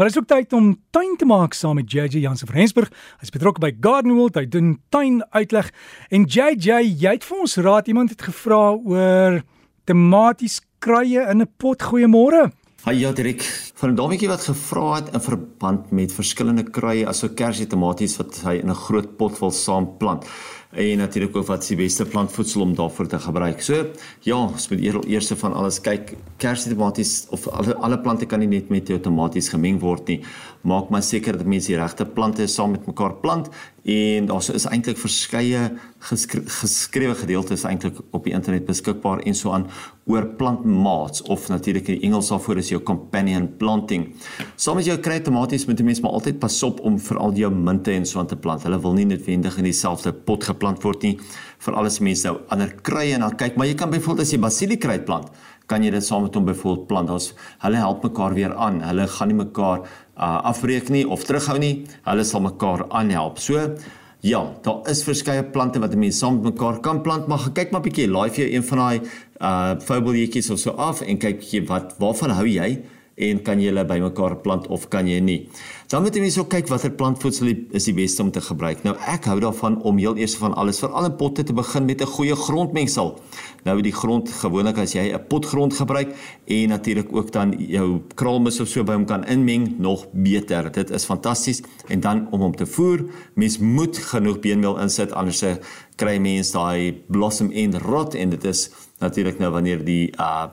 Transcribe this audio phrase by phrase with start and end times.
[0.00, 2.88] Maar dit is ook tyd om tuin te maak saam met JJ Jansen van Rensburg.
[3.20, 4.34] Hy's betrokke by Garden World.
[4.34, 5.68] Hy doen tuin uitleg.
[6.08, 7.90] En JJ, jy het vir ons raad.
[7.92, 9.42] Iemand het gevra oor
[9.84, 11.82] tomaties kruie in 'n pot.
[11.82, 12.48] Goeiemôre.
[12.80, 13.42] Hi ja, Dirk.
[13.76, 18.40] Van 'n dametjie wat gevra het in verband met verskillende kruie asook kersie tomaties wat
[18.44, 20.24] hy in 'n groot pot wil saamplant
[20.70, 23.62] en natuurlik ook wat is die beste plantvoedsel om daarvoor te gebruik.
[23.62, 23.86] So
[24.22, 26.14] ja, ons moet eers van alles kyk.
[26.38, 30.20] Kersitomaties of alle alle plante kan nie net met jou tomaties gemeng word nie.
[30.62, 33.50] Maak maar seker dat mense die regte plante saam met mekaar plant
[33.82, 39.50] en daar is eintlik verskeie geskre geskrewe gedeeltes eintlik op die internet beskikbaar en so
[39.50, 39.66] aan
[40.06, 44.08] oor plantmaats of natuurlik in Engels daarvoor is jou companion planting.
[44.56, 47.50] Saam met jou kry tomaties moet 'n mens maar altyd pas op om veral jou
[47.50, 48.62] minte en so aan te plant.
[48.62, 51.18] Hulle wil nie noodwendig in dieselfde pot geplant word nie
[51.58, 53.56] vir alles mense nou ander kruie en dan kyk.
[53.56, 55.30] Maar jy kan byvoorbeeld as jy basiliekruid plant
[55.70, 57.10] kan jy dit saam met hom byvoorbeeld plant.
[57.14, 58.80] Ons hulle help mekaar weer aan.
[58.82, 61.86] Hulle gaan nie mekaar uh, afbreek nie of terughou nie.
[62.08, 63.38] Hulle sal mekaar aanhelp.
[63.38, 63.60] So
[64.20, 67.80] ja daar is verskeie plante wat mense saam met mekaar kan plant maar kyk maar
[67.80, 69.00] 'n bietjie laai vir jou een van daai
[69.40, 72.82] uh fabeljetjies of so af en kyk bietjie wat waarvan hou jy
[73.16, 75.48] en kan jy hulle bymekaar plant of kan jy nie.
[75.90, 78.84] Dan moet jy mens ook kyk watter plantvoedsel is die beste om te gebruik.
[78.84, 82.00] Nou ek hou daarvan om heel eers van alles veral in potte te begin met
[82.00, 83.18] 'n goeie grondmengsel.
[83.64, 86.14] Nou die grond gewoonlik as jy 'n potgrond gebruik
[86.46, 90.70] en natuurlik ook dan jou kraalmis of so by hom kan inmeng, nog beter.
[90.72, 95.44] Dit is fantasties en dan om hom te voer, mens moet genoeg beenmeel insit anders
[96.00, 98.68] kry mens daai blossom end rot en dit is
[99.00, 100.48] natuurlik nou wanneer die uh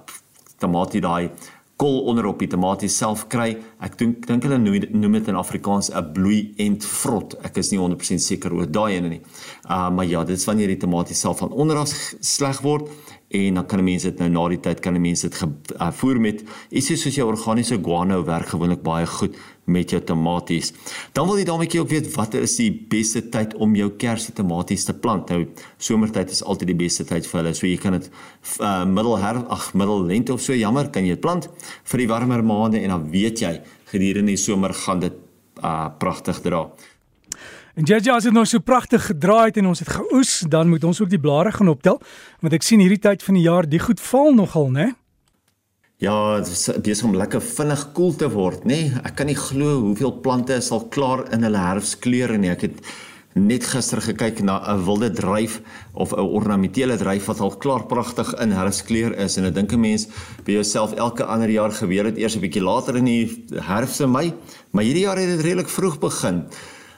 [0.58, 1.30] tamatie daai
[1.78, 3.52] kol onder op die tomaties self kry.
[3.86, 7.36] Ek dink dink hulle noem dit in Afrikaans 'n bloei en vrot.
[7.46, 9.22] Ek is nie 100% seker oor daai ene nie.
[9.70, 11.90] Uh maar ja, dit is wanneer die tomaties self van onder af
[12.20, 12.90] sleg word
[13.28, 15.42] en dan kan mense dit nou na die tyd kan mense dit
[15.82, 19.36] uh, voer met ietsie soos jou organiese guano werk gewoonlik baie goed
[19.68, 20.72] met jou tomaties.
[21.16, 24.88] Dan wil jy daarmee ook weet watter is die beste tyd om jou kersie tomaties
[24.88, 25.30] te plant.
[25.30, 27.54] Nou somertyd is altyd die beste tyd vir hulle.
[27.58, 31.50] So jy kan dit uh, middelher ag middellente of so jammer kan jy plant
[31.92, 33.58] vir die warmer maande en dan weet jy
[33.92, 35.16] gedurende die somer gaan dit
[35.64, 36.68] uh, pragtig dra.
[37.78, 40.84] En JJ as dit nou so pragtig gedraai het en ons het geoes, dan moet
[40.88, 42.00] ons ook die blare gaan optel
[42.42, 44.88] want ek sien hierdie tyd van die jaar die goed val nogal, né?
[45.98, 46.14] Ja,
[46.86, 48.76] besig om lekker vinnig koel cool te word, nê?
[48.86, 49.00] Nee?
[49.02, 52.52] Ek kan nie glo hoeveel plante is al klaar in hulle herfskleure nie.
[52.54, 52.84] Ek het
[53.34, 55.58] net gister gekyk na 'n wilde dryf
[55.96, 59.82] of 'n ornamentele dryf wat al klaar pragtig in herfskleur is en ek dink 'n
[59.82, 60.08] mens
[60.46, 64.12] by jouself elke ander jaar gebeur dit eers 'n bietjie later in die herfs en
[64.12, 64.34] Mei,
[64.72, 66.46] maar hierdie jaar het dit redelik vroeg begin.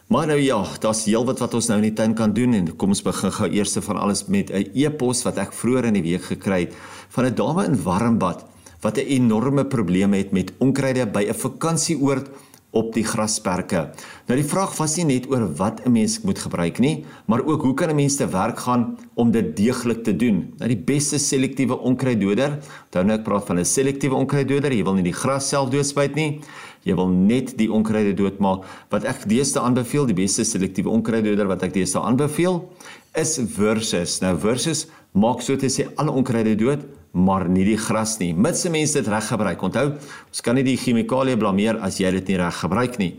[0.10, 2.90] Maar nou ja, daar's heelwat wat ons nou in die tuin kan doen en kom
[2.90, 6.24] ons begin gou eers van alles met 'n e-pos wat ek vroeër in die week
[6.24, 6.74] gekry het
[7.10, 12.30] van 'n dame in Warmbad wat 'n enorme probleem het met onkruide by 'n vakansieoord
[12.78, 13.88] op die grasperke.
[14.30, 17.62] Nou die vraag was nie net oor wat 'n mens moet gebruik nie, maar ook
[17.62, 20.54] hoe kan 'n mens te werk gaan om dit deeglik te doen?
[20.58, 24.94] Nou die beste selektiewe onkruiddoder, dan nou ek praat van 'n selektiewe onkruiddoder, jy wil
[24.94, 26.40] nie die gras self doodspuit nie.
[26.84, 28.64] Jy wil net die onkruide doodmaak.
[28.90, 32.70] Wat ek deesdae aanbeveel, die beste selektiewe onkruiddoder wat ek deesdae aanbeveel,
[33.16, 34.22] is Versus.
[34.22, 38.34] Nou Versus maak so te sê alle onkruide dood maar nie die gras nie.
[38.34, 39.64] Mits mense dit reg gebruik.
[39.66, 39.88] Onthou,
[40.30, 43.16] ons kan nie die chemikalieë blameer as jy dit nie reg gebruik nie.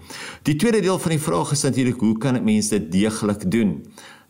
[0.47, 3.81] Die tweede deel van die vraag is natuurlik hoe kan mense dit deeglik doen?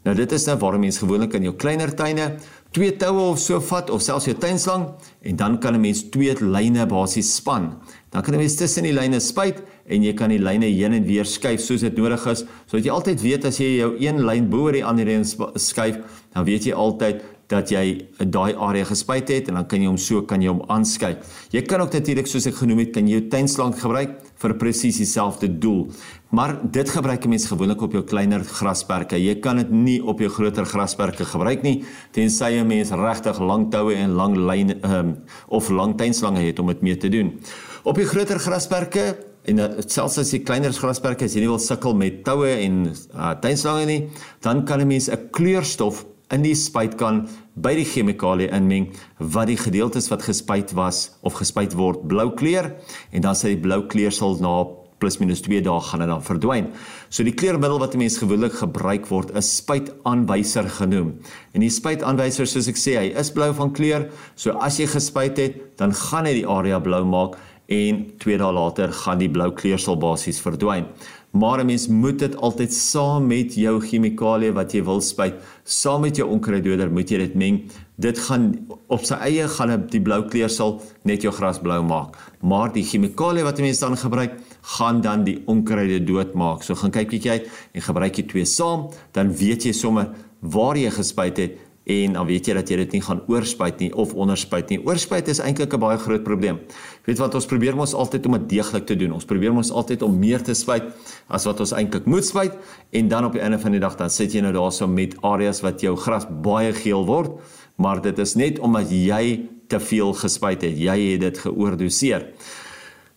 [0.01, 2.31] Nou dit is nou waarom mense gewoonlik in jou kleiner tuine
[2.73, 4.87] twee toue of so vat of selfs jou tuinslang
[5.27, 7.77] en dan kan 'n mens twee lyne basies span.
[8.11, 11.05] Dan kan 'n mens tussen die lyne spuit en jy kan die lyne heen en
[11.05, 14.49] weer skuif soos dit nodig is, sodat jy altyd weet as jy jou een lyn
[14.49, 15.99] bo oor die ander een skuif,
[16.33, 17.85] dan weet jy altyd dat jy
[18.19, 21.17] daai area gespuit het en dan kan jy hom so kan jy hom aanskei.
[21.51, 25.01] Jy kan ook natuurlik soos ek genoem het, kan jy jou tuinslang gebruik vir presies
[25.03, 25.89] dieselfde doel.
[26.31, 29.19] Maar dit gebruik mense gewoonlik op jou kleiner grasperke.
[29.19, 31.81] Jy kan dit nie op jou groter grasperke gebruik nie
[32.15, 35.17] tensy jy mens regtig lang toue en lang lyne um,
[35.49, 37.35] of lang tuinslange het om dit mee te doen.
[37.83, 39.09] Op die groter grasperke
[39.49, 43.33] en selfs as jy kleiner grasperke as jy nie wil sukkel met toue en uh,
[43.43, 44.01] tuinslange nie,
[44.45, 46.05] dan kan 'n mens 'n kleurstof
[46.35, 47.25] in die spuitkan
[47.61, 52.73] by die chemikalie inmeng wat die gedeeltes wat gespuit was of gespuit word blou kleur
[53.11, 54.55] en dan sal die blou kleur sal na
[55.01, 56.67] plus minus 2 dae gaan dit dan verdwyn.
[57.09, 61.15] So die kleurmiddel wat mense gewoonlik gebruik word is spuitaanwyser genoem.
[61.57, 64.11] En die spuitaanwyser soos ek sê, hy is blou van kleur.
[64.37, 67.41] So as jy gespuit het, dan gaan hy die area blou maak
[67.71, 70.89] en 2 dae later gaan die blou kleursel basies verdwyn
[71.31, 75.35] maar 'n mens moet dit altyd saam met jou chemikalie wat jy wil spuit,
[75.65, 77.71] saam met jou onkruiddoder moet jy dit meng.
[77.97, 82.17] Dit gaan op sy eie gaan die blou kleur sal net jou gras blou maak.
[82.41, 84.33] Maar die chemikalie wat 'n mens dan gebruik,
[84.63, 86.63] gaan dan die onkruide doodmaak.
[86.63, 90.11] So gaan kyk bietjie uit en gebruik jy twee saam, dan weet jy sommer
[90.41, 93.91] waar jy gespuit het en dan weet jy dat jy dit nie gaan oorspuit nie
[93.97, 94.79] of onderspuit nie.
[94.87, 96.61] Oorspuit is eintlik 'n baie groot probleem.
[97.07, 99.13] Weet wat ons probeer mos altyd om dit deeglik te doen.
[99.13, 100.85] Ons probeer mos altyd om meer te spuit
[101.29, 102.53] as wat ons eintlik moet spuit
[102.91, 105.61] en dan op die einde van die dag dan sit jy nou daarso met areas
[105.61, 107.41] wat jou gras baie geel word,
[107.77, 110.79] maar dit is net omdat jy te veel gespuit het.
[110.79, 112.27] Jy het dit geoordoseer.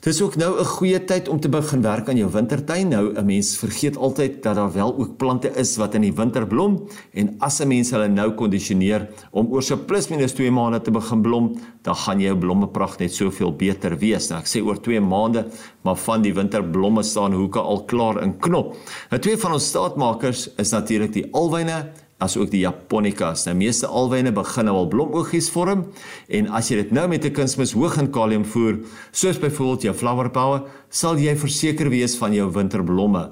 [0.04, 2.88] Dis ook nou 'n goeie tyd om te begin werk aan jou wintertuin.
[2.88, 6.48] Nou 'n mens vergeet altyd dat daar wel ook plante is wat in die winter
[6.48, 10.82] blom en as 'n mens hulle nou kondisioneer om oor so plus minus 2 maande
[10.82, 14.30] te begin blom, dan gaan jou blommepragt net soveel beter wees.
[14.30, 15.46] Nou ek sê oor 2 maande,
[15.82, 18.76] maar van die winterblomme staan hoeke al klaar in knop.
[19.10, 21.92] Nou twee van ons staatmakers is natuurlik die alwyne
[22.24, 23.46] as ook die japonicas.
[23.48, 25.86] Nou meeste alwyne begin nou al blomoogies vorm
[26.30, 28.80] en as jy dit nou met 'n kunsmis hoog in kalium voer,
[29.12, 33.32] soos byvoorbeeld jou flower power, sal jy verseker wees van jou winterblomme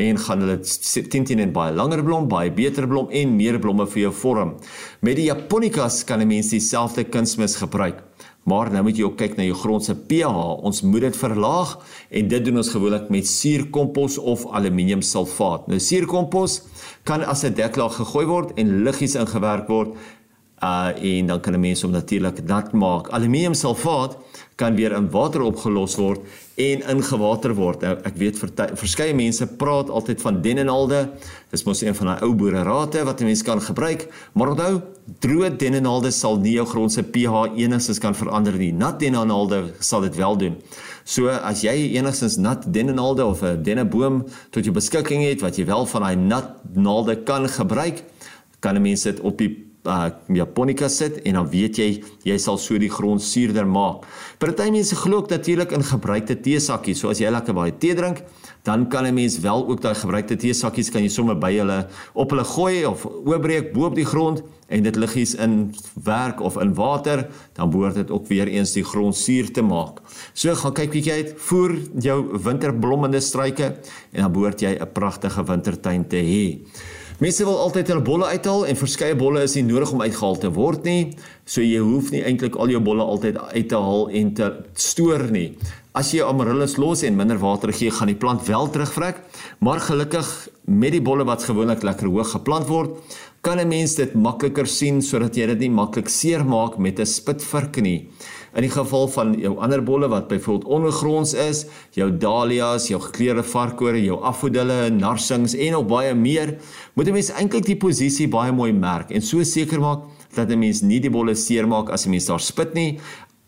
[0.00, 0.58] en gaan hulle
[1.12, 4.54] teen teen en baie langer blom, baie beter blom en meer blomme vir jou vorm.
[5.00, 8.02] Met die japonicas kan 'n mens dieselfde kunsmis gebruik.
[8.48, 10.36] Maar nou moet jy ook kyk na jou grond se pH.
[10.64, 11.74] Ons moet dit verlaag
[12.10, 15.68] en dit doen ons gewoonlik met suurkompos of aluminiumsulfaat.
[15.68, 16.62] Nou suurkompos
[17.04, 19.94] kan as 'n deklaag gegooi word en liggies ingewerk word
[20.62, 23.08] uh en dan kan 'n mens hom natuurlik nat maak.
[23.08, 24.16] Aluminiumsulfaat
[24.60, 26.20] kan weer in water opgelos word
[26.54, 27.80] en ingewater word.
[27.80, 28.40] Nou, ek weet
[28.74, 31.08] verskeie mense praat altyd van dennenalde.
[31.50, 34.82] Dis mos een van daai ou boererate wat 'n mens kan gebruik, maar onthou,
[35.20, 38.72] droë dennenalde sal nie jou grond se pH enigstens kan verander nie.
[38.72, 40.56] Nat dennenalde sal dit wel doen.
[41.04, 45.64] So as jy enigstens nat dennenalde of 'n denneboom tot jou beskikking het wat jy
[45.64, 48.04] wel van daai nat naalde kan gebruik,
[48.60, 51.88] kan 'n mens dit op die uh japonica sit en dan weet jy
[52.24, 54.04] jy sal so die grond suurder maak.
[54.38, 57.00] Party mense glo ook natuurlik in gebruikte teesakkies.
[57.00, 58.24] So as jy lekker baie tee drink,
[58.62, 62.30] dan kan 'n mens wel ook daai gebruikte teesakkies kan jy sommer by hulle op
[62.30, 65.74] hulle gooi of oopbreek bo op die grond en dit liggies in
[66.04, 70.00] werk of in water, dan behoort dit ook weer eens die grond suur te maak.
[70.34, 73.64] So gaan kyk bietjie uit, voer jou winterblommende struike
[74.12, 76.60] en dan behoort jy 'n pragtige wintertuin te hê.
[77.20, 80.48] Mense wil altyd hulle bolle uithaal en verskeie bolle is nie nodig om uitgehaal te
[80.56, 81.10] word nie.
[81.44, 84.48] So jy hoef nie eintlik al jou bolle altyd uit te haal en te
[84.80, 85.50] stoor nie.
[85.92, 89.20] As jy amaryllis los en minder water gee, gaan die plant wel terugvrek,
[89.60, 90.30] maar gelukkig
[90.64, 92.96] met die bolle wat gewoonlik lekker hoog geplant word,
[93.44, 97.82] kan 'n mens dit makliker sien sodat jy dit nie maklik seermaak met 'n spitvurk
[97.82, 98.08] nie.
[98.54, 103.44] In die geval van jou ander bolle wat byvoorbeeld ondergronds is, jou dahlias, jou gekleurde
[103.46, 106.56] varkore, jou afodille, narsings en nog baie meer,
[106.94, 110.02] moet 'n mens eintlik die posisie baie mooi merk en so seker maak
[110.34, 112.98] dat 'n mens nie die bolle seermaak as 'n mens daar spit nie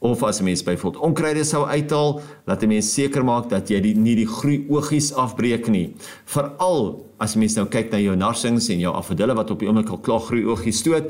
[0.02, 3.80] of as 'n mens byvoorbeeld onkruide sou uithaal, laat 'n mens seker maak dat jy
[3.80, 5.94] die nie die groei oogies afbreek nie.
[6.24, 9.90] Veral as mens nou kyk na jou narsings en jou afodille wat op die oomblik
[9.90, 11.04] al klaar groei oogies stoot,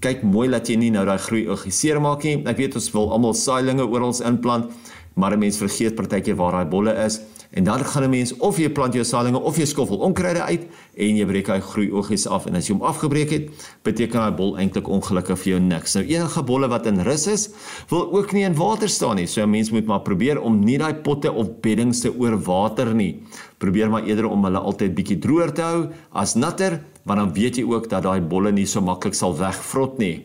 [0.00, 2.42] kyk mooi dat jy nie nou daai groei oogies seermaak nie.
[2.46, 4.72] Ek weet ons wil almal saailinge oral inplant,
[5.14, 7.20] maar 'n mens vergeet partykeer waar daai bolle is.
[7.50, 10.66] En dan gaan 'n mens of jy plant jou saailinge of jy skoffel onkruide uit
[10.96, 13.50] en jy breek hy groei oogies af en as jy hom afgebreek het,
[13.82, 15.94] beteken daai bol eintlik ongelukkig vir jou niks.
[15.94, 17.50] Nou enige bolle wat in rus is,
[17.88, 19.26] wil ook nie in water staan nie.
[19.26, 23.22] So 'n mens moet maar probeer om nie daai potte of beddings te oorwater nie.
[23.58, 27.56] Probeer maar eerder om hulle altyd bietjie droër te hou as natter, want dan weet
[27.56, 30.24] jy ook dat daai bolle nie so maklik sal wegvrot nie.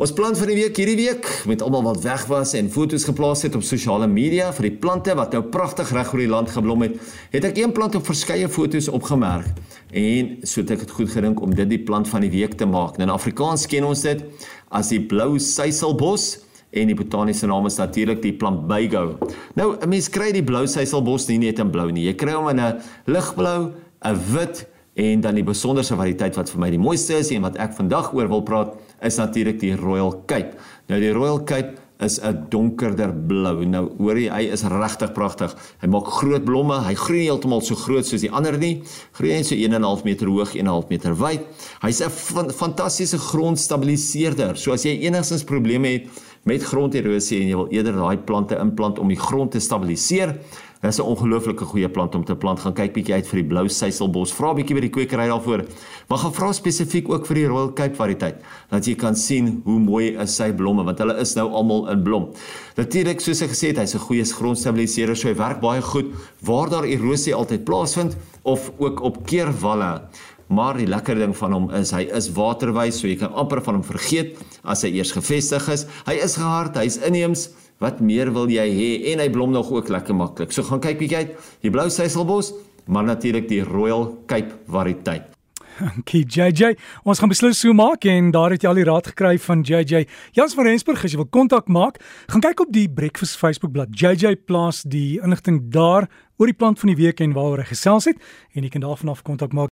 [0.00, 3.42] Ons plan vir die week hierdie week met almal wat weg was en foto's geplaas
[3.44, 6.86] het op sosiale media vir die plante wat nou pragtig reg oor die land geblom
[6.86, 6.94] het,
[7.34, 9.50] het ek een plant op verskeie foto's opgemerk
[9.92, 12.64] en so het ek dit goed gedink om dit die plant van die week te
[12.64, 12.96] maak.
[12.96, 14.24] Nou in Afrikaans ken ons dit
[14.72, 16.30] as die blou suiselbos
[16.72, 19.18] en die botaniese naam is natuurlik die plant Beigo.
[19.60, 22.08] Nou 'n mens kry die blou suiselbos nie net in blou nie.
[22.08, 26.60] Jy kry hom in 'n ligblou, 'n wit en dan die besonderse variëteit wat vir
[26.60, 30.12] my die mooiste is en wat ek vandag oor wil praat is natuurlik die Royal
[30.26, 30.58] Cape.
[30.92, 33.64] Nou die Royal Cape is 'n donkerder blou.
[33.64, 35.54] Nou hoor jy, hy is regtig pragtig.
[35.80, 36.74] Hy maak groot blomme.
[36.74, 38.82] Hy groei heeltemal so groot soos die ander nie.
[39.12, 41.40] Groei net so 1.5 meter hoog, 1.5 meter wyd.
[41.82, 44.56] Hy's 'n fantastiese grondstabiliseerder.
[44.56, 46.08] So as jy enigstens probleme het
[46.44, 50.38] met gronderosie en jy wil eerder daai plante implant om die grond te stabiliseer,
[50.82, 52.60] Dis 'n ongelooflike goeie plant om te plant.
[52.60, 54.32] Gaan kyk bietjie uit vir die blou suiselbos.
[54.34, 55.62] Vra bietjie by die kwekery daarvoor.
[56.08, 59.78] Maar gaan vra spesifiek ook vir die Royal Cape variëteit, dat jy kan sien hoe
[59.78, 62.32] mooi is sy blomme want hulle is nou almal in blom.
[62.76, 66.06] Natuurlik, soos ek gesê het, hy's 'n goeie grondstabiliseerder, so hy werk baie goed
[66.42, 70.02] waar daar erosie altyd plaasvind of ook op keerwalle.
[70.48, 73.74] Maar die lekker ding van hom is hy is waterwys, so jy kan amper van
[73.74, 75.86] hom vergeet as hy eers gevestig is.
[76.06, 77.50] Hy is gehard, hy's inheems,
[77.82, 78.90] Wat meer wil jy hê?
[79.12, 80.54] En hy blom nog ook lekker maklik.
[80.54, 81.36] So gaan kyk bietjie uit.
[81.66, 82.52] Die blou seiselbos,
[82.86, 85.32] maar natuurlik die Royal Cape variëteit.
[85.80, 86.76] Dankie JJ.
[87.08, 90.04] Ons gaan beslis so maak en daar het jy al die raad gekry van JJ.
[90.36, 91.98] Jans van Rensburg, as jy wil kontak maak,
[92.30, 93.94] gaan kyk op die Breakfast Facebookblad.
[93.96, 96.06] JJ plaas die inligting daar
[96.38, 98.18] oor die plant van die week en waaroor hy gesels het
[98.56, 99.70] en jy kan daarvan af kontak maak.